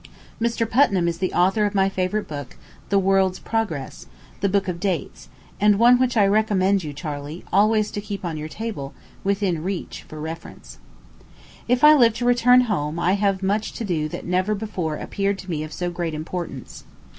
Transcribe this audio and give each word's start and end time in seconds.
Mr. 0.41 0.67
Putnam 0.67 1.07
is 1.07 1.19
the 1.19 1.31
author 1.31 1.63
of 1.63 1.75
my 1.75 1.87
favorite 1.87 2.27
book, 2.27 2.57
"The 2.89 2.97
World's 2.97 3.37
Progress," 3.37 4.07
the 4.39 4.49
book 4.49 4.67
of 4.67 4.79
dates, 4.79 5.29
and 5.59 5.77
one 5.77 5.99
which 5.99 6.17
I 6.17 6.25
recommend 6.25 6.83
you, 6.83 6.91
Charley, 6.91 7.45
always 7.53 7.91
to 7.91 8.01
keep 8.01 8.25
on 8.25 8.35
your 8.35 8.47
table, 8.47 8.95
within 9.23 9.61
reach, 9.63 10.01
for 10.07 10.19
reference. 10.19 10.79
If 11.67 11.83
I 11.83 11.93
live 11.93 12.15
to 12.15 12.25
return 12.25 12.61
home, 12.61 12.97
I 12.97 13.11
have 13.13 13.43
much 13.43 13.73
to 13.73 13.85
do 13.85 14.09
that 14.09 14.25
never 14.25 14.55
before 14.55 14.95
appeared 14.97 15.37
to 15.37 15.51
me 15.51 15.61
of 15.61 15.71
so 15.71 15.91
great 15.91 16.15
importance. 16.15 16.83